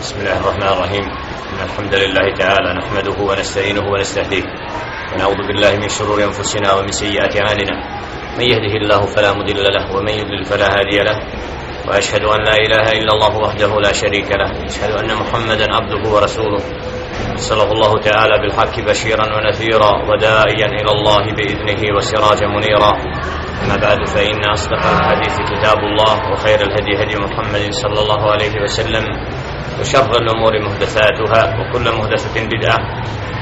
[0.00, 1.04] بسم الله الرحمن الرحيم.
[1.52, 4.44] إن الحمد لله تعالى نحمده ونستعينه ونستهديه.
[5.12, 7.76] ونعوذ بالله من شرور أنفسنا ومن سيئات أعمالنا.
[8.38, 11.18] من يهده الله فلا مضل له ومن يضلل فلا هادي له.
[11.88, 14.50] وأشهد أن لا إله إلا الله وحده لا شريك له.
[14.64, 16.62] أشهد أن محمدا عبده ورسوله.
[17.36, 22.92] صلى الله تعالى بالحق بشيرا ونذيرا وداعيا إلى الله بإذنه وسراجا منيرا.
[23.64, 29.04] أما بعد فإن أصدق الحديث كتاب الله وخير الهدي هدي محمد صلى الله عليه وسلم.
[29.80, 32.78] وشر الأمور مهدساتها وكل مهدسة بدعة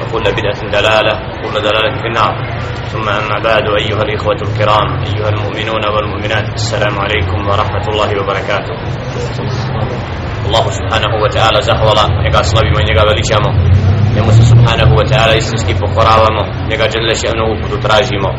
[0.01, 2.35] وكل بدعة دلالة وكل دلالة في النار.
[2.93, 8.75] ثم أما بعد أيها الإخوة الكرام أيها المؤمنون والمؤمنات السلام عليكم ورحمة الله وبركاته.
[10.47, 13.51] الله سبحانه وتعالى زحولا نقا صلبي من نقا بليشامو.
[14.17, 18.33] نمو سبحانه وتعالى يستسكي بقرارمو نقا جل شأنه وكتو تراجمو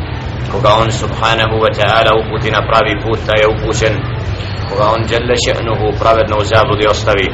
[0.49, 3.94] koga on subhanahu wa ta'ala uputi na pravi put, taj je upućen.
[4.69, 7.27] Koga on djelle še'nuhu pravedno u zabludi ostavi,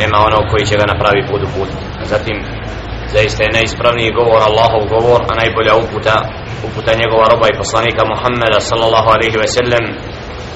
[0.00, 1.70] nema onog koji će ga napravi put.
[2.02, 2.36] A zatim,
[3.14, 6.16] zaista je najispravniji govor Allahov govor, a najbolja uputa,
[6.68, 9.84] uputa njegova roba i poslanika Muhammeda sallallahu alaihi ve sellem,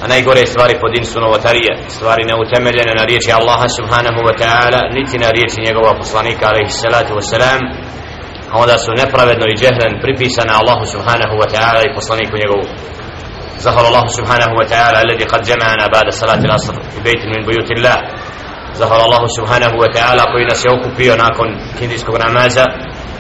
[0.03, 5.17] a najgore stvari pod insu novotarije, stvari neutemeljene na riječi Allaha subhanahu wa ta'ala, niti
[5.25, 7.61] na riječi njegova poslanika alaihi salatu wa salam,
[8.53, 12.67] a onda su nepravedno i džehlen pripisane Allahu subhanahu wa ta'ala i poslaniku njegovu.
[13.64, 17.73] Zahvala Allahu subhanahu wa ta'ala, alledi kad jama'ana ba'da salati l'asr, i bejti min bujuti
[17.79, 17.98] Allah,
[18.75, 22.67] Zahvala Allahu subhanahu wa ta'ala koji nas je okupio nakon kindijskog namaza.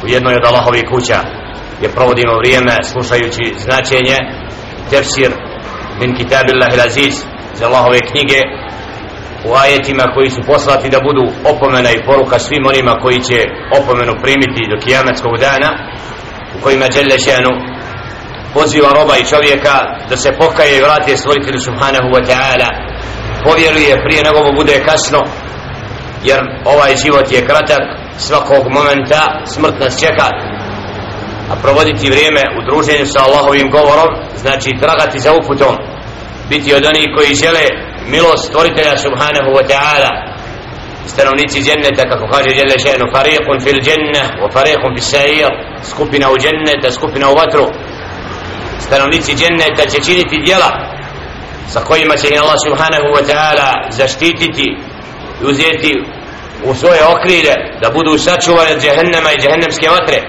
[0.04, 1.18] U jednoj od Allahovih kuća
[1.82, 4.16] je provodimo vrijeme slušajući značenje
[4.90, 5.30] tefsir
[6.00, 7.14] min kitabillah il aziz
[7.54, 8.40] za Allahove knjige
[9.48, 13.38] u ajetima koji su poslati da budu opomena i poruka svim onima koji će
[13.80, 15.70] opomenu primiti do kijametskog dana
[16.56, 17.52] u kojima Đelle Šenu
[18.54, 19.74] poziva roba i čovjeka
[20.08, 22.68] da se pokaje i vrate stvoritelju subhanahu wa ta'ala.
[23.44, 25.20] Povjeruje prije nego bude kasno
[26.24, 27.82] jer ovaj život je kratak
[28.16, 30.28] svakog momenta smrt nas čeka.
[31.50, 35.74] A provoditi vrijeme u druženju sa Allahovim govorom znači tragati za uputom.
[36.50, 37.64] Biti od onih koji žele
[38.12, 40.12] milost stvoritelja subhanahu wa ta'ala.
[41.06, 45.50] Stanovnici dženneta kako kaže Jelle še'nu fariqun fil dženne wa fariqun fil sa'ir.
[45.92, 47.66] Skupina u dženneta skupina u vatru.
[48.78, 50.70] Stanovnici dženneta će činiti djela
[51.72, 54.66] sa kojima će Allah subhanahu wa ta'ala zaštititi
[55.40, 55.92] i uzeti
[56.64, 60.20] u svoje okrilje da budu sačuvani od džehennema i džehennemske vatre.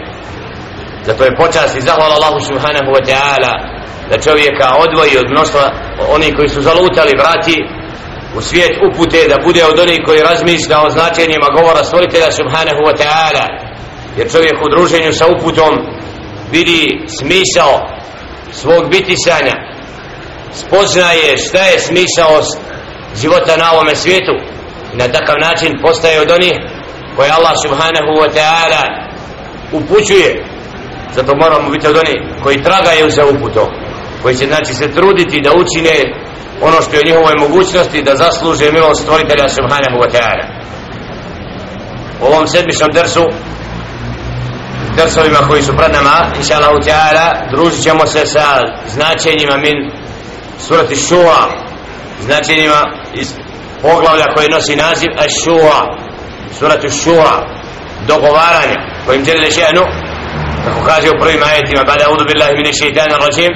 [1.05, 3.53] Zato je počast i zahvala Allahu subhanahu wa ta'ala
[4.09, 5.71] da čovjeka odvoji od mnoštva
[6.09, 7.57] oni koji su zalutali vrati
[8.37, 12.95] u svijet upute da bude od onih koji razmišlja o značenjima govora stvoritelja subhanahu wa
[13.01, 13.45] ta'ala.
[14.17, 15.73] Jer čovjek u druženju sa uputom
[16.51, 17.73] vidi smisao
[18.51, 19.55] svog bitisanja
[20.53, 22.41] spoznaje šta je smisao
[23.21, 24.50] života na ovome svijetu
[24.93, 26.53] i na takav način postaje od onih
[27.15, 28.83] koje Allah subhanahu wa ta'ala
[29.71, 30.45] upućuje.
[31.15, 33.67] Zato moramo biti od onih koji tragaju za uputom
[34.21, 35.95] koji će znači se truditi da učine
[36.61, 40.45] ono što je njihovoj mogućnosti da zasluže milost stvoritelja subhanahu wa ta'ala.
[42.21, 43.25] U ovom sedmičnom dersu
[44.97, 49.91] dersovima koji su pred nama inša Allah ta'ala družit ćemo se sa značenjima min
[50.59, 51.41] surati šura
[52.19, 52.81] značenjima
[53.13, 53.33] iz
[53.81, 55.97] poglavlja koje nosi naziv Ash-Shura
[56.59, 57.61] suratu Shura
[58.07, 59.85] dogovaranja kojim žele še'nu
[60.65, 63.51] kako kaže u prvim ajetima bada udu billahi mine šeitana rajim.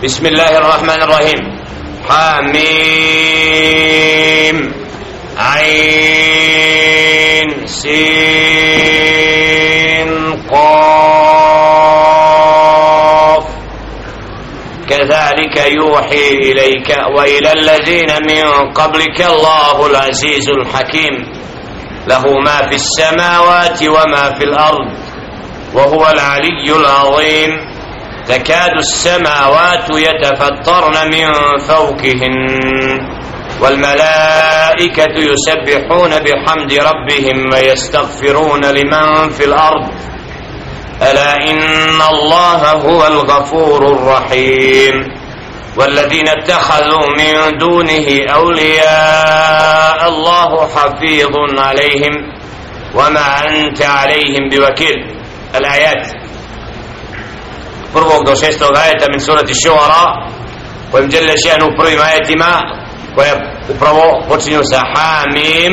[0.00, 1.38] Bismillahirrahmanirrahim.
[2.08, 2.58] Hamim.
[5.36, 6.68] Ain.
[7.66, 8.37] Sin.
[15.54, 21.14] كذلك يوحي إليك وإلى الذين من قبلك الله العزيز الحكيم
[22.08, 24.88] له ما في السماوات وما في الأرض
[25.74, 27.50] وهو العلي العظيم
[28.28, 32.38] تكاد السماوات يتفطرن من فوقهن
[33.62, 39.88] والملائكة يسبحون بحمد ربهم ويستغفرون لمن في الأرض
[41.02, 45.17] ألا إن الله هو الغفور الرحيم
[45.76, 52.14] والذين اتخذوا من دونه أولياء الله حفيظ عليهم
[52.94, 55.16] وما أنت عليهم بوكيل.
[55.54, 56.06] الآيات.
[57.94, 60.28] فرغوك دو شيستو آية من سورة الشعراء.
[60.92, 62.60] ومجل شأنه فرغم آية ما؟
[63.16, 65.72] ويبرو قرسنو سحاميم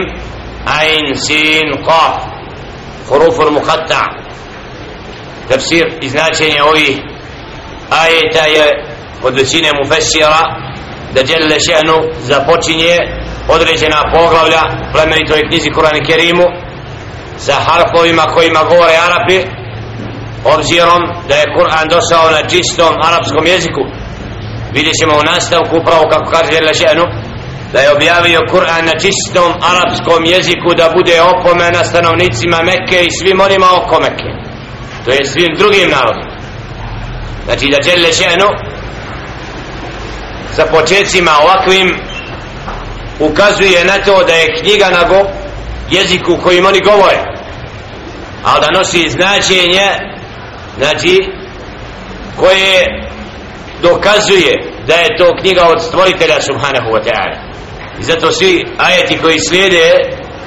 [0.67, 2.23] عين سين قاف.
[3.09, 4.05] حروف المقطع
[5.49, 7.03] تفسير إذناء شيني أوي.
[7.93, 8.84] آية
[9.25, 10.41] od većine mufesira
[11.13, 11.97] da žele Šehnu
[12.29, 12.95] započinje
[13.55, 14.63] određena poglavlja
[14.93, 16.47] plemenitoj knjizi Kur'an Kerimu
[17.37, 19.39] sa harfovima kojima govore Arapi
[20.55, 23.83] obzirom da je Kur'an došao na čistom arapskom jeziku.
[24.73, 27.05] Vidjet ćemo u nastavku upravo kako kaže Jelle Šehnu
[27.73, 33.39] da je objavio Kur'an na čistom arapskom jeziku da bude opomena stanovnicima Mekke i svim
[33.47, 34.31] onima oko Mekke
[35.05, 36.35] to je svim drugim narodima.
[37.45, 38.49] Znači da Jelle Šehnu
[40.55, 41.97] sa početcima ovakvim
[43.19, 45.29] ukazuje na to da je knjiga na go
[45.89, 47.23] jeziku kojim oni govore.
[48.43, 49.87] Ali da nosi značenje
[50.77, 51.29] znači
[52.39, 52.85] koje
[53.81, 54.53] dokazuje
[54.87, 57.37] da je to knjiga od stvoritelja subhanahu wa ta'ala.
[57.99, 59.91] I zato svi ajeti koji slijede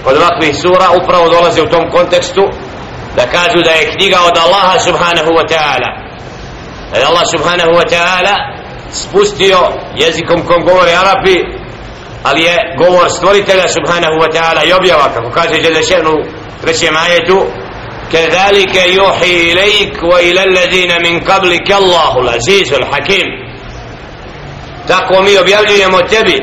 [0.05, 2.43] kod ovakvih sura upravo dolaze u tom kontekstu
[3.17, 5.91] da kažu da je knjiga od Allaha subhanahu wa ta'ala.
[6.93, 8.58] Da je Allah subhanahu wa ta'ala
[8.92, 9.58] spustio
[9.96, 11.38] jezikom kom govore Arapi
[12.24, 16.16] ali je govor stvoritelja subhanahu wa ta'ala i objava kako kaže Đelešen u
[16.62, 17.46] trećem ajetu
[18.14, 23.28] كذلك يوحي إليك وإلى الذين من قبلك الله العزيز الحكيم
[24.88, 26.38] tako mi objavljujemo tebi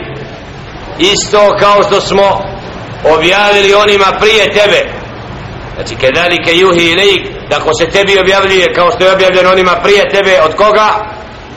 [0.99, 2.43] isto kao što smo
[3.05, 4.81] objavili onima prije tebe
[5.75, 10.41] znači kedalike juhi ilajk tako se tebi objavljuje kao što je objavljeno onima prije tebe
[10.45, 10.89] od koga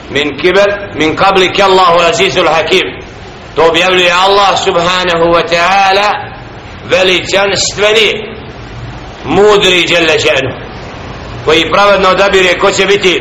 [0.09, 2.87] Min kibel min kablik Allahu azizul hakim.
[3.55, 6.09] To objavljuje Allah subhanahu wa ta'ala
[6.89, 8.09] veličanstveni
[9.25, 10.69] mudri djelle še'nu
[11.45, 13.19] koji pravedno odabire ko će biti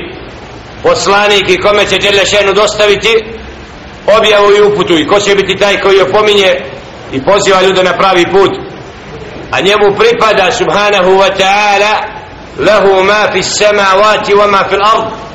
[0.83, 3.25] poslanik i kome će djelle še'nu dostaviti
[4.19, 6.57] objavu i uputu i ko će biti taj koji opominje
[7.13, 8.51] i poziva ljude na pravi put.
[9.51, 11.95] A njemu pripada subhanahu wa ta'ala
[12.59, 15.28] lahu ma fi samavati wa ma fi l'ard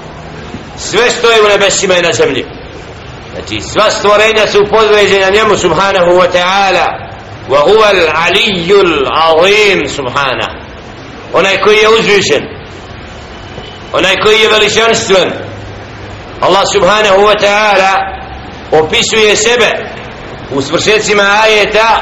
[0.77, 2.45] sve što je u nebesima i na zemlji.
[3.33, 6.85] Znači sva stvorenja su podređena njemu subhanahu wa ta'ala.
[7.49, 10.47] Wa huwa al-aliyyul azim subhana.
[11.33, 12.43] Onaj koji je uzvišen.
[13.93, 15.31] Onaj koji je veličanstven.
[16.41, 17.93] Allah subhanahu wa ta'ala
[18.71, 19.69] opisuje sebe
[20.51, 22.01] u svršecima ajeta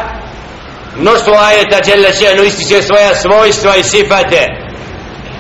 [0.98, 4.48] mnoštvo ajeta jelle še'nu ističe svoja svojstva i sifate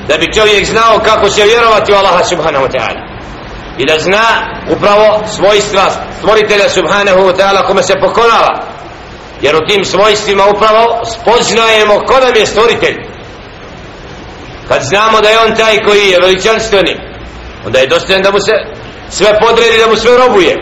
[0.07, 3.10] da bi čovjek znao kako će vjerovati u Allaha subhanahu wa ta'ala
[3.81, 4.27] i da zna
[4.69, 8.61] upravo svojstva stvoritelja subhanahu wa ta'ala kome se pokonava
[9.41, 12.97] jer u tim svojstvima upravo spoznajemo ko nam je stvoritelj.
[14.67, 16.95] Kad znamo da je on taj koji je veličanstveni
[17.65, 18.51] onda je dostojan da mu se
[19.09, 20.55] sve podredi da mu sve robuje.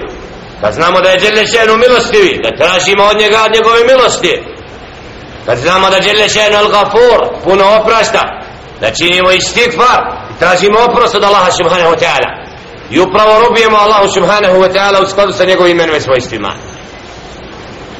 [0.62, 4.44] Kad znamo da je Đelešenu milostivi da tražimo od njega od njegove milosti.
[5.46, 8.22] Kad znamo da Đelešenu al-Gafur puno oprašta
[8.82, 10.00] da činimo istikvar
[10.32, 12.39] i tražimo oprost od Allaha subhanahu wa ta'ala.
[12.92, 16.54] I upravo robujemo Allahu subhanahu wa ta'ala u skladu sa njegovim imenom i svojstvima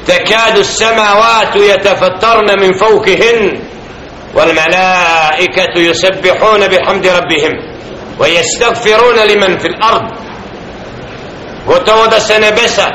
[0.06, 3.60] تكاد السماوات يتفطرن من فوقهن
[4.34, 7.52] والملائكة يسبحون بحمد ربهم
[8.18, 10.10] ويستغفرون لمن في الأرض
[11.66, 12.86] gotovo da se nebesa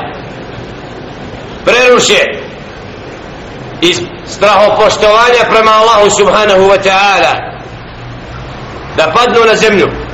[1.64, 2.22] preruše
[3.80, 7.34] iz strahopoštovanja prema Allahu subhanahu wa ta'ala
[8.96, 10.05] da padnu na zemlju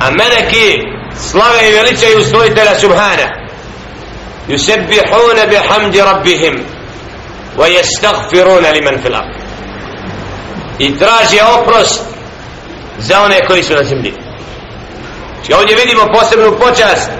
[0.00, 0.82] a meleki
[1.30, 3.28] slave i veličaju stvoritela subhana.
[4.48, 6.64] Yusebihuna bi hamdi rabbihim
[7.56, 9.34] wa yastaghfiruna liman fil ard.
[10.78, 12.00] I traže oprost
[12.98, 14.12] za one koji su na zemlji.
[15.46, 17.10] Či ovdje vidimo posebnu počast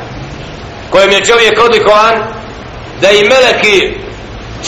[0.90, 2.14] kojem je čovjek odlikovan
[3.00, 3.94] da i meleki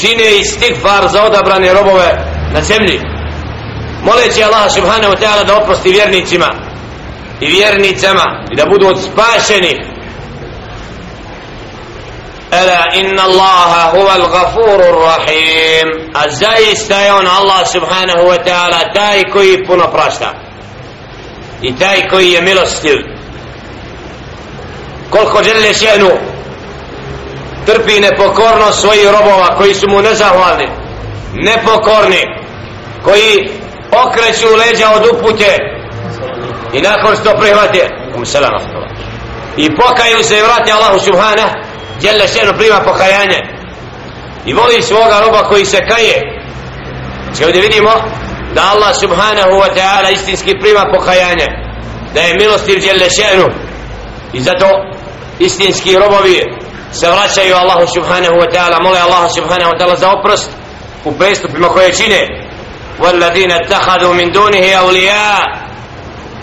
[0.00, 3.00] čine i stigfar za odabrane robove na zemlji.
[4.04, 6.69] Moleći Allah subhanahu ta'ala da oprosti vjernicima
[7.40, 9.90] i vjernicama i da budu odspašeni
[12.52, 16.10] Ela inna Allaha huwa al-Ghafurur Rahim.
[16.14, 20.34] Azai on Allah subhanahu wa ta'ala taj koji puno prašta.
[21.62, 22.96] I taj koji je milostiv.
[25.10, 26.10] Koliko žele še'nu
[27.66, 30.68] trpi nepokornost svojih robova koji su mu nezahvalni,
[31.32, 32.22] nepokorni,
[33.04, 33.50] koji
[33.90, 35.56] okreću leđa od upute,
[36.73, 37.89] i nakon što prihvate
[39.57, 41.49] i pokaju se i vrati Allahu subhanahu
[42.01, 43.39] Jelle šenu prima pokajanje
[44.45, 46.21] i voli svoga roba koji se kaje
[47.25, 47.91] Znači ovdje vidimo
[48.53, 51.45] da Allah subhanahu wa ta'ala istinski prima pokajanje
[52.13, 53.47] da je milostiv Jelle šenu
[54.33, 54.67] i zato
[55.39, 56.43] istinski robovi
[56.91, 60.49] se vraćaju Allahu subhanahu wa ta'ala mole Allahu subhanahu wa ta'ala za oprost
[61.05, 62.45] u prestupima koje čine
[62.99, 65.41] والذين اتخذوا من دونه أولياء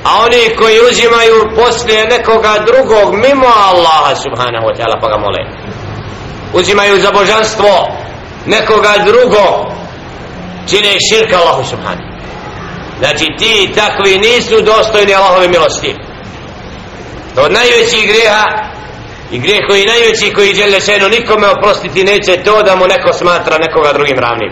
[0.08, 5.42] a oni koji uzimaju poslije nekoga drugog mimo Allaha subhanahu wa ta'ala pa ga mole.
[6.54, 7.88] Uzimaju za božanstvo
[8.46, 9.56] nekoga drugog
[10.70, 12.08] čine širka Allahu subhanahu.
[13.00, 15.96] Znači ti takvi nisu dostojni Allahove milosti.
[17.36, 18.44] To od najvećih greha
[19.32, 23.58] i grijeh koji najveći koji žele šeno nikome oprostiti neće to da mu neko smatra
[23.58, 24.52] nekoga drugim ravnim.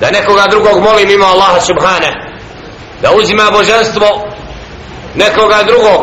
[0.00, 2.35] Da nekoga drugog molim ima Allaha subhanahu
[3.02, 4.06] da uzima božanstvo
[5.14, 6.02] nekoga drugog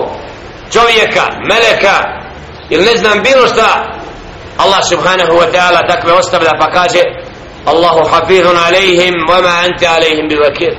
[0.71, 1.97] čovjeka, meleka
[2.69, 4.00] ili ne znam bilo šta.
[4.57, 7.01] Allah subhanahu wa ta'ala takve ostavlja pa kaže
[7.65, 10.73] Allahu hafizun alaihim wama anta alejhim bi vakir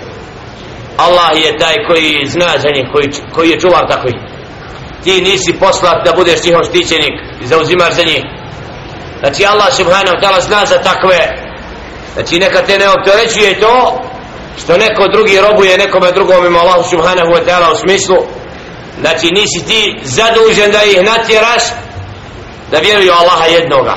[0.97, 4.13] Allah je taj koji zna za njih koji, koji je čuvar takvi.
[5.05, 8.23] Ti nisi poslat da budeš njihov štićenik i zauzimaš za njih.
[9.21, 11.21] Znači Allah subhanahu wa ta'ala zna za takve.
[12.15, 14.04] Znači neka te ne opterećuje to
[14.64, 18.18] što neko drugi robuje nekome drugom ima Allah subhanahu wa ta'ala u smislu
[19.00, 21.64] znači nisi ti zadužen da ih natjeraš
[22.72, 23.96] da vjeruju Allaha jednoga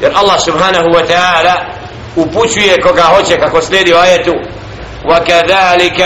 [0.00, 1.54] jer Allah subhanahu wa ta'ala
[2.16, 4.32] upućuje koga hoće kako slijedi u ajetu
[5.04, 6.00] وكذلك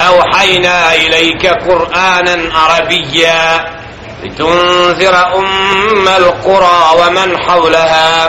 [0.00, 3.64] أوحينا إليك قرآنا عربيا
[4.24, 8.28] لتنذر أم القرى ومن حولها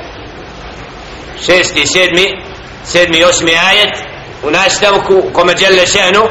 [1.40, 2.26] شيستي سيدمي
[2.84, 3.92] سيدمي يسمي آية
[4.44, 6.28] وناستوك كما جل شأنه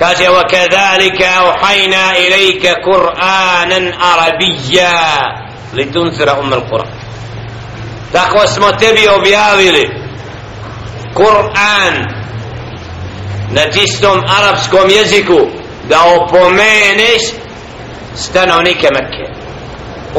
[0.00, 4.92] كاجة وكذلك أوحينا إليك قرآنا عربيا
[5.74, 6.86] لتنذر أم القرى
[8.12, 9.90] تقوى اسمه تبي objavili
[11.14, 11.94] Kur'an
[13.50, 15.40] na čistom arapskom jeziku
[15.88, 17.22] da opomeneš
[18.14, 19.26] stanovnike Mekke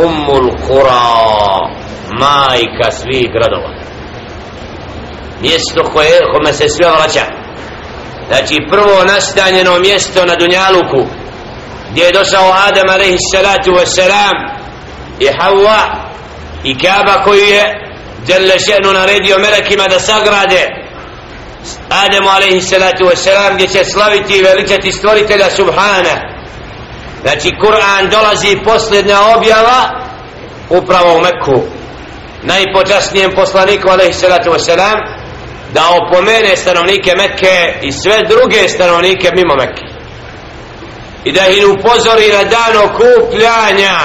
[0.06, 1.70] Ummul Qura
[2.20, 3.75] majka svih gradova
[5.41, 7.25] mjesto koje kome se sve vraća.
[8.29, 11.07] Znači prvo nastanjeno mjesto na Dunjaluku
[11.91, 14.37] gdje je došao Adam alaihi salatu wasalam
[15.21, 15.81] i Hawa
[16.65, 17.87] i Kaaba koju je
[18.29, 20.67] Jelle še'nu naredio melekima da sagrade.
[21.91, 26.37] Ademu alaihi salatu wasalam gdje će slaviti i veličati stvoritelja Subhana.
[27.23, 29.91] Znači Kur'an dolazi posljednja objava
[30.71, 31.63] upravo u Mekku.
[32.43, 35.16] Najpočasnijem poslaniku alaihi salatu wasalam
[35.73, 39.83] da opomene stanovnike Mekke i sve druge stanovnike mimo Mekke.
[41.25, 43.99] I da ih upozori na dan okupljanja.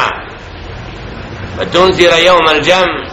[1.57, 3.11] Ma tunzira jevm al džam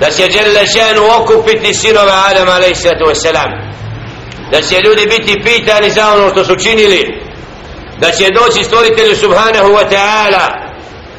[0.00, 3.22] da će Đelle Ženu okupiti sinove Adama a.s.
[4.50, 7.20] da će ljudi biti pitani za ono što su činili.
[8.00, 10.46] Da će doći stvoritelju subhanahu wa ta'ala.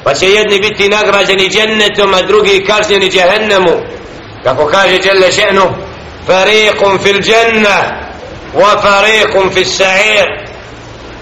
[0.04, 3.82] Pa će jedni biti nagrađeni džennetom a drugi kažnjeni džehennemu
[4.44, 5.87] kako kaže Đelle Ženu
[6.27, 7.77] fariqum fil dženna
[8.53, 10.27] wa fariqum fil sa'ir.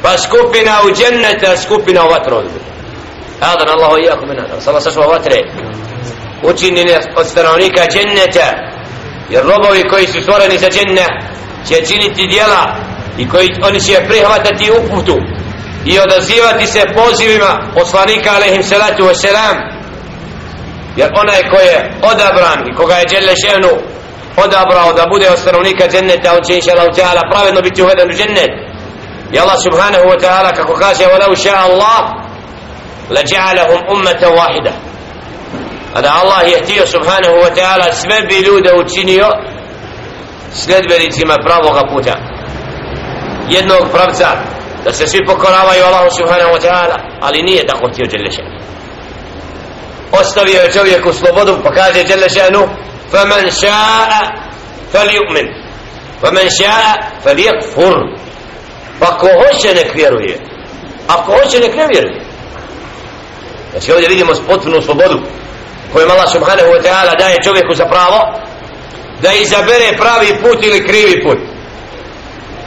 [0.02, 2.44] Pa skupina u dženneta skupina u vatru.
[3.42, 5.38] Adan Allahu i jako minna Sala sačuva vatre.
[6.44, 8.76] Učinjeni od stanovnika dženneta
[9.30, 11.12] jer robovi koji su stvoreni za džennet
[11.68, 12.76] će činiti dijela
[13.18, 15.18] i koji oni će prihvatati uputu
[15.86, 19.56] i odazivati se pozivima poslanika alaihim salatu wasalam
[20.96, 23.34] jer onaj ko je odabran i koga je dželle
[24.44, 28.52] odabrao da bude od stanovnika dženneta on će inša Allah pravedno biti uveden u džennet.
[29.34, 32.04] I Allah subhanahu wa ta'ala kako kaže وَلَوْ شَاءَ اللَّهُ
[33.10, 34.86] لَجَعَلَهُمْ أُمَّةً ummatan
[35.96, 39.28] a da Allah je htio subhanahu wa ta'ala sve bi ljude učinio
[40.54, 42.16] sledbenicima pravoga puta.
[43.50, 44.28] Jednog pravca
[44.84, 48.50] da se svi pokoravaju Allahu subhanahu wa ta'ala ali nije tako htio Đelešanu.
[50.12, 52.68] ostavio je čovjeku slobodu pa kaže Đelešanu
[53.12, 54.12] faman شاء
[54.94, 55.48] فليؤمن
[56.24, 57.96] ومن شاء فليكفر
[59.00, 60.40] pa ako hoće nek vjeruje.
[61.08, 62.26] Ako hoće nek ne vjeruje.
[63.72, 65.20] Znači ovdje vidimo potpunu slobodu
[65.94, 68.20] kojom Allah subhanahu wa ta'ala daje čovjeku za pravo
[69.22, 71.38] da izabere pravi put ili krivi put.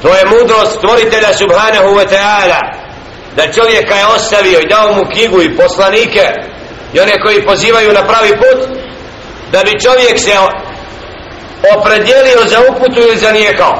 [0.02, 2.60] To je mudrost stvoritelja subhanahu wa ta'ala
[3.36, 6.24] da čovjeka je ostavio i dao mu knjigu i poslanike
[6.94, 8.87] i one koji pozivaju na pravi put
[9.51, 10.33] da bi čovjek se
[11.77, 13.73] opredjelio za uputu ili za nijekao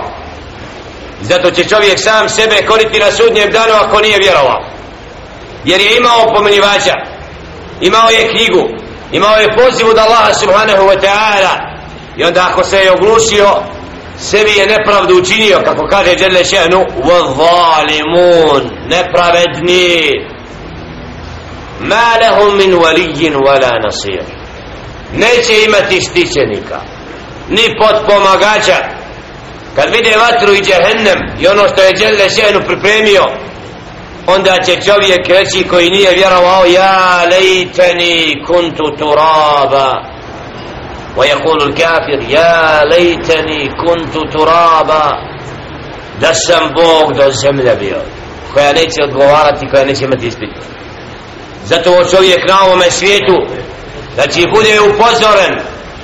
[1.21, 4.65] zato će čovjek sam sebe koriti na sudnjem danu ako nije vjerovao
[5.65, 6.93] jer je imao pomenjivača
[7.81, 8.69] imao je knjigu
[9.11, 11.73] imao je poziv od Allaha subhanahu wa ta'ala
[12.17, 13.49] i onda ako se je oglušio
[14.17, 20.11] sebi je nepravdu učinio kako kaže Đele Šehnu وَظَالِمُونَ nepravedni
[21.81, 24.36] مَا لَهُمْ مِنْ وَلِيِّنْ وَلَا نَصِيرٍ
[25.13, 26.79] neće imati štićenika
[27.49, 28.77] ni podpomagača
[29.75, 33.23] kad vide vatru i džehennem i ono što je Đele Šehnu pripremio
[34.27, 40.13] onda će čovjek reći koji nije vjerovao ja lejteni kuntu turaba
[41.17, 45.33] ويقول الكافر يا ليتني كنت ترابا
[46.21, 48.01] da sam Bog do zemlje bio
[48.53, 50.49] koja neće odgovarati koja neće imati ispit
[51.65, 53.37] zato ovo čovjek na ovome svijetu
[54.18, 55.54] znači bude upozoren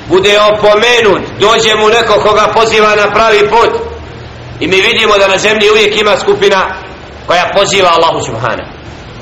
[0.09, 3.71] bude opomenut dođe mu neko koga poziva na pravi put.
[4.61, 6.61] I mi vidimo da na zemlji uvijek ima skupina
[7.26, 8.71] koja poziva Allahu subhanahu.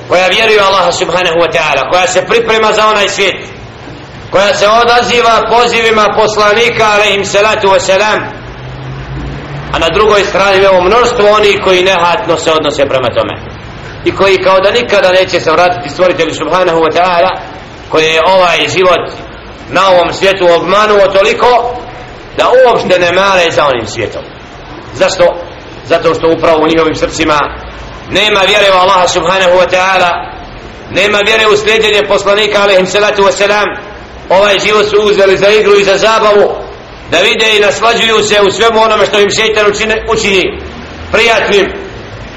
[0.09, 3.37] Koja vjeruje Allaha subhanahu wa ta'ala koja se priprema za onaj svijet.
[4.31, 8.21] Koja se odaziva pozivima poslanika alaihim salatu wasalam
[9.73, 13.35] a na drugoj strani imamo mnoštvo oni koji nehatno se odnose prema tome.
[14.05, 17.52] I koji kao da nikada neće se vratiti stvoritelju subhanahu wa ta'ala
[17.93, 19.05] koje je ovaj život
[19.71, 21.49] na ovom svijetu obmanuo toliko
[22.37, 24.23] da uopšte ne mare za onim svijetom
[24.95, 25.25] zašto?
[25.87, 27.39] zato što upravo u njihovim srcima
[28.11, 30.11] nema vjere u Allaha subhanahu wa ta'ala
[30.91, 33.69] nema vjere u sljeđenje poslanika alaihim salatu wasalam
[34.29, 36.55] ovaj život su uzeli za igru i za zabavu
[37.11, 40.59] da vide i naslađuju se u svemu onome što im šeitan učini, učini
[41.13, 41.67] prijatnim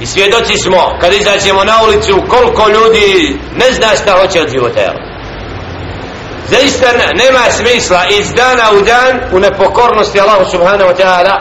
[0.01, 4.79] i svjedoci smo kad izađemo na ulicu koliko ljudi ne zna šta hoće od života
[4.79, 5.04] jel?
[6.49, 11.35] Zaista nema smisla iz dana u dan u nepokornosti Allahu subhanahu wa ta'ala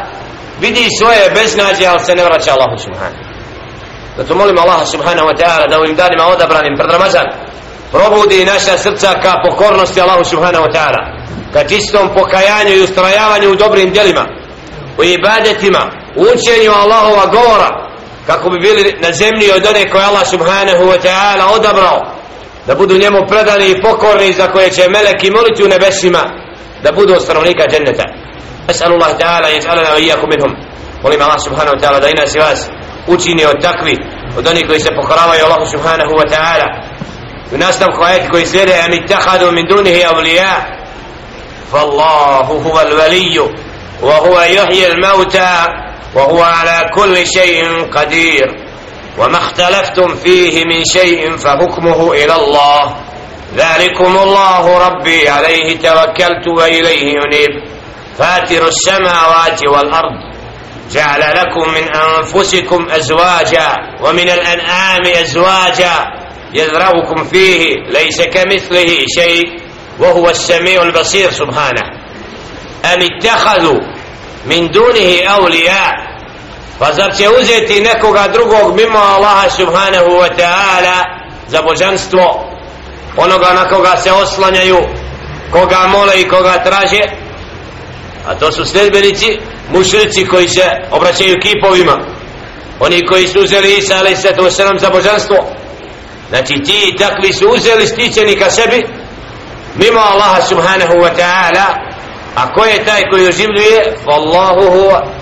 [0.61, 3.25] vidi svoje beznađe ali se ne vraća Allahu subhanahu.
[4.16, 7.26] Zato molim Allaha subhanahu wa ta'ala da ovim danima odabranim pred Ramazan
[7.92, 11.00] probudi naša srca ka pokornosti Allahu subhanahu wa ta'ala
[11.52, 14.25] ka čistom pokajanju i ustrajavanju u dobrim djelima
[14.99, 17.70] u ibadetima u učenju Allahova govora
[18.26, 22.13] kako bi bili na zemlji od one koje Allah subhanahu wa ta'ala odabrao
[22.66, 26.22] da budu njemu predani i pokorni za koje će meleki moliti u nebesima
[26.82, 28.04] da budu stanovnika dženneta.
[28.68, 30.52] Esalu Allah ta'ala i esalana wa iyaku minhum.
[31.02, 32.68] Molim Allah subhanahu ta'ala da nas i vas
[33.06, 33.96] učini od takvi
[34.38, 36.66] od onih koji se pokoravaju Allahu subhanahu wa ta'ala.
[37.52, 40.54] U nastavku ajati koji slijede am ittahadu min dunihi avlija
[41.70, 43.48] fallahu huva l'valiju
[44.02, 45.66] wa huwa yuhji il mauta
[46.14, 48.63] wa huwa ala kulli shay'in qadir.
[49.18, 52.96] وما اختلفتم فيه من شيء فحكمه إلى الله.
[53.56, 57.50] ذلكم الله ربي عليه توكلت وإليه ينيب
[58.18, 60.34] فاتر السماوات والأرض.
[60.92, 65.94] جعل لكم من أنفسكم أزواجا ومن الأنعام أزواجا
[66.54, 69.44] يذرأكم فيه ليس كمثله شيء.
[69.98, 71.82] وهو السميع البصير سبحانه.
[72.94, 73.80] أم اتخذوا
[74.46, 76.13] من دونه أولياء؟
[76.78, 81.04] Pa zar će uzeti nekoga drugog mimo Allaha subhanahu wa ta'ala
[81.49, 82.45] za božanstvo
[83.17, 84.78] onoga na koga se oslanjaju
[85.50, 87.02] koga mole i koga traže?
[88.26, 89.39] A to su sljedbenici
[89.73, 91.99] mušrici koji se obraćaju kipovima.
[92.80, 95.37] Oni koji su uzeli Isa alaih sallatu wasalam za božanstvo.
[96.28, 98.87] Znači ti i takvi su uzeli stičeni ka sebi
[99.75, 101.67] mimo Allaha subhanahu wa ta'ala
[102.34, 103.97] a ko je taj koji oživljuje?
[104.06, 105.13] Wallahu huwa.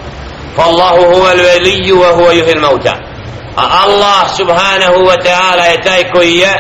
[0.57, 3.13] فالله huwa al-waliyyu wa huwa yuhil mauta
[3.57, 6.53] a Allah subhanahu wa ta'ala je taj koji je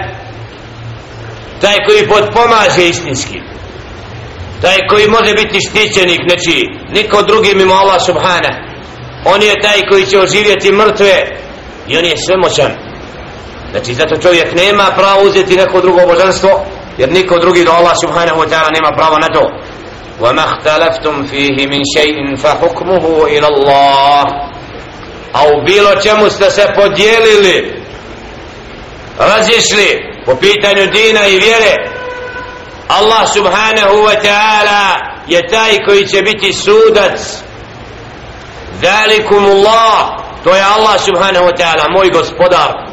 [1.60, 3.40] taj koji istinski.
[4.62, 8.72] Taj koji može biti štićenik znači niko drugi mimo Allah subhana
[9.24, 11.14] on je taj koji će oživjeti mrtve
[11.88, 12.72] i on je svemoćan.
[13.70, 16.64] Znači zato čovjek nema pravo uzeti neko drugo božanstvo
[16.98, 19.50] jer niko drugi do Allah subhanahu wa ta'ala nema pravo na to.
[20.21, 24.23] وَمَا اخْتَلَفْتُمْ فِيهِ مِنْ شَيْءٍ فَحُكْمُهُ إِلَى اللَّهِ
[25.33, 27.83] a u bilo čemu ste se podijelili
[29.19, 31.75] razišli po pitanju dina i vjere
[32.87, 34.83] Allah subhanahu wa ta'ala
[35.27, 37.19] je taj koji će biti sudac
[38.81, 42.87] ذَلِكُمُ اللَّهِ to je Allah subhanahu wa ta'ala moj gospodar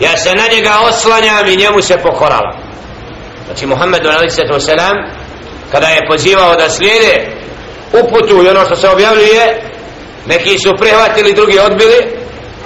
[0.00, 2.56] ja se na njega oslanjam i njemu se pokoravam
[3.46, 4.68] znači Muhammed a.s.
[5.71, 7.27] kada je pozivao da slijede
[7.93, 9.61] uputu i ono što se objavljuje
[10.27, 11.97] neki su prihvatili drugi odbili.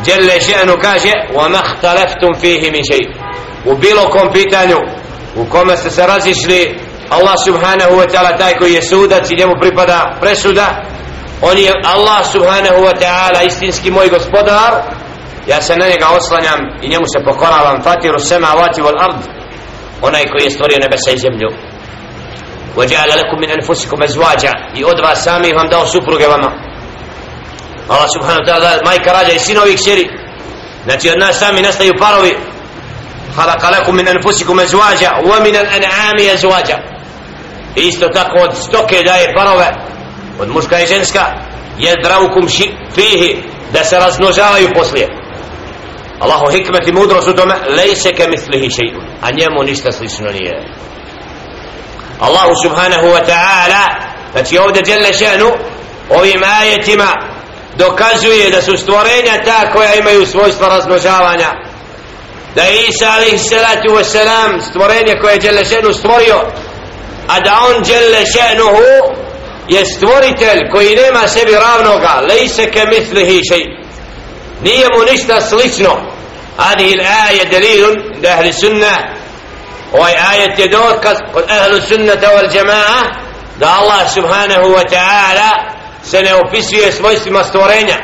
[0.05, 3.13] Jelle Ženu kaže wa mahtalaftum fihi min še'i
[3.65, 4.77] u bilo kom pitanju
[5.35, 9.53] u kome ste se razišli Allah subhanahu wa ta'ala taj koji je sudac i njemu
[9.61, 10.83] pripada presuda.
[11.41, 14.73] On je Allah subhanahu wa ta'ala istinski moj gospodar.
[15.47, 17.83] Ja se na njega oslanjam i njemu se pokoravam.
[17.83, 19.21] Fatiru sema vati vol ard
[20.01, 21.70] onaj koji je stvorio nebesa i zemlju.
[22.76, 26.50] وجعل لكم من أنفسكم أزواجا i od vas sami vam dao supruge vama
[27.88, 30.08] Allah subhanahu wa ta'ala majka rađa i sinovi i kćeri
[30.84, 32.36] znači od nas sami nastaju parovi
[33.36, 36.78] خلق لكم من أنفسكم أزواجا ومن الأنعام أزواجا
[37.76, 39.74] isto tako od stoke daje parove
[40.40, 41.20] od muška i ženska
[41.78, 45.08] jedraukum ši fihi da se razmnožavaju poslije
[46.20, 50.62] Allahu hikmet i mudrost u tome lejse ke mislihi še'un a njemu ništa slično nije
[52.20, 53.84] Allahu subhanahu wa ta'ala
[54.32, 55.50] znači ovdje djelle še'nu
[56.10, 57.12] ovim ajetima
[57.76, 61.48] dokazuje da su stvorenja ta koja imaju svojstva razmnožavanja
[62.54, 66.40] da je Isa alaihi salatu wa salam stvorenje koje je djelle še'nu stvorio
[67.28, 69.14] a da on djelle še'nuhu
[69.68, 73.86] je stvoritelj koji nema sebi ravnoga lejse ke mislihi še'un
[74.62, 76.16] nije mu ništa slično
[76.58, 77.82] هذه الآية دليل
[78.22, 78.96] لأهل السنة
[79.91, 83.03] ovaj ajet je dokaz od ahlu sunnata wal džemaa
[83.59, 85.51] da Allah subhanahu wa ta'ala
[86.03, 87.97] se ne opisuje svojstvima stvorenja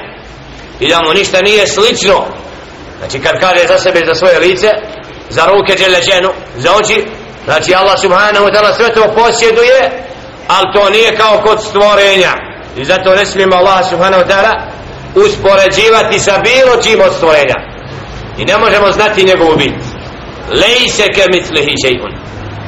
[0.79, 2.25] i da mu ništa nije slično.
[2.99, 4.67] Znači kad kaže za sebe za svoje lice
[5.29, 7.05] za ruke djele ženu za oči
[7.45, 10.07] znači Allah subhanahu wa ta'ala sve to posjeduje
[10.47, 12.33] ali to nije kao kod stvorenja.
[12.77, 14.53] I zato ne smijemo Allah subhanahu wa ta'ala
[15.15, 17.55] uspoređivati sa bilo čim od stvorenja.
[18.37, 19.86] I ne možemo znati njegovu biti
[20.51, 22.13] lejse ke mitlihi še'un.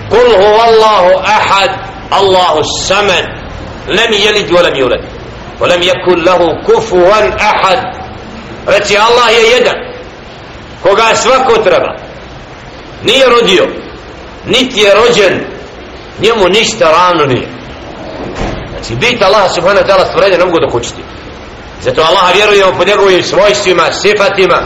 [0.09, 1.71] Kul hu Allahu ahad
[2.11, 3.25] Allahu samad
[3.87, 5.01] lem jelid volem julad
[5.59, 7.79] volem jekun lahu kufuvan ahad.
[8.67, 9.75] Reci Allah je jedan
[10.83, 11.95] koga svako treba.
[13.03, 13.67] Nije rodio
[14.45, 15.39] niti je rođen
[16.19, 17.47] njemu ništa ravno nije.
[18.69, 21.01] Znači bit Allah subhanahu wa ta'ala stvorenja ne mogu dokućiti.
[21.81, 24.61] Zato Allah vjerujemo po njegovim svojstvima, sifatima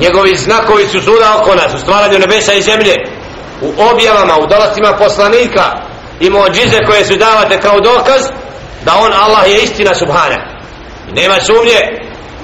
[0.00, 2.94] njegovi znakovi su suda oko nas u stvaranju nebesa i zemlje
[3.62, 5.64] u objavama, u dolastima poslanika
[6.20, 8.22] i mođize koje su davate kao dokaz
[8.84, 10.36] da on Allah je istina subhana
[11.08, 11.80] i nema sumnje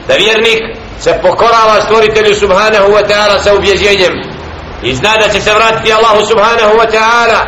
[0.09, 0.61] da vjernik
[1.01, 4.13] se pokorava stvoritelju subhanahu wa ta'ala sa ubjeđenjem
[4.83, 7.41] i zna da će se vratiti Allahu subhanahu wa ta'ala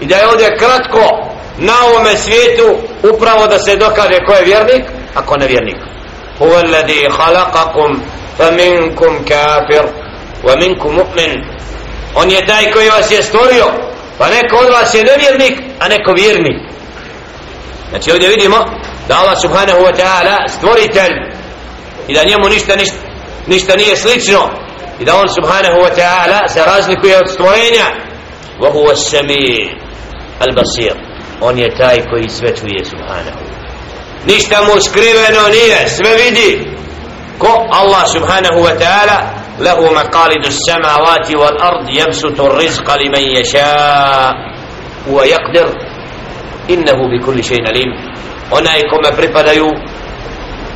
[0.00, 2.78] i da je ovdje kratko na ovome svijetu
[3.14, 5.76] upravo da se dokaže ko je vjernik a ko ne vjernik
[6.38, 7.98] huwa alladhi khalaqakum
[8.39, 9.85] فمنكم كافر
[10.43, 11.43] ومنكم مؤمن
[12.15, 13.65] on je taj koji vas je stvorio
[14.17, 16.57] pa neko od vas je nevjernik a neko vjernik
[17.89, 18.57] znači ovdje vidimo
[19.07, 21.13] da Allah subhanahu wa ta'ala stvoritelj
[22.07, 22.95] i da njemu ništa, ništa,
[23.47, 24.49] ništa nije slično
[24.99, 27.85] i da on subhanahu wa ta'ala se razlikuje od stvorenja
[28.59, 29.69] wa huwa sami
[30.39, 30.95] al basir
[31.41, 33.39] on je taj koji sve čuje subhanahu
[34.25, 36.71] ništa mu skriveno nije sve vidi
[37.38, 37.68] ko?
[37.72, 39.18] Allah subhanahu wa ta'ala
[39.58, 44.32] lahu maqalidu samavati wal ard yabsutu rizqa liman yasha
[45.08, 45.68] wa yaqdir
[46.68, 47.90] innahu innehu bi kulli šeina lim
[48.50, 49.68] onaj kome pripadaju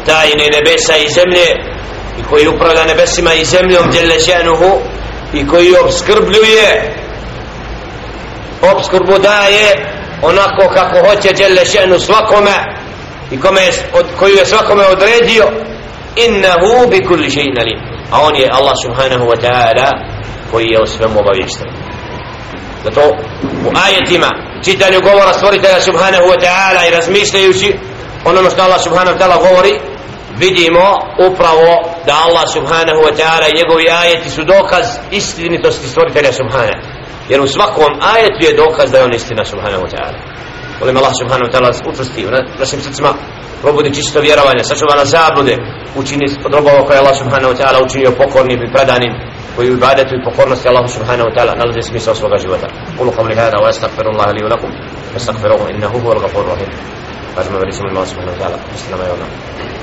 [0.06, 1.46] tajne nebesa i zemlje
[2.18, 4.78] i koji upravlja nebesima i zemljom djelle šenuhu
[5.32, 6.94] i koji obskrbljuje
[8.62, 9.68] obskrbu daje
[10.22, 12.54] onako kako hoće djelle šenu svakome
[13.30, 15.44] i kome je, od, koju je svakome odredio
[16.16, 17.78] innahu bi kulli shay'in alim.
[18.12, 19.90] A on je Allah subhanahu wa ta'ala
[20.50, 21.90] koji je o svemu obavješten
[22.84, 23.00] zato
[23.66, 24.30] u ajetima
[24.64, 27.78] čitanju govora stvoritelja subhanahu wa ta'ala i razmišljajući
[28.24, 29.74] onome što Allah subhanahu wa ta'ala govori
[30.38, 30.86] vidimo
[31.28, 31.70] upravo
[32.06, 36.82] da Allah subhanahu wa ta'ala i njegovi ajeti su dokaz istinitosti stvoritelja subhanahu.
[37.28, 40.18] Jer u svakom ajetu je dokaz da je on istina subhanahu wa ta'ala
[40.80, 43.10] volim Allah subhanahu wa ta'ala učvrsti u našim srcima
[43.62, 45.54] probudi čisto vjerovanje, sačuva na zablude,
[45.96, 49.12] učini od robova koje Allah subhanahu wa ta'ala učinio pokornim i predanim,
[49.56, 52.66] koji u ibadetu i pokornosti Allah subhanahu wa ta'ala nalazi smisao svoga života.
[53.00, 56.70] Ulu qavli hada wa astagfirullah li ulakum, lakum, astagfiruhu innahu huwa al-gafur rahim.
[57.36, 59.70] Kažemo velicima Allah subhanahu wa ta'ala, mislima je ona.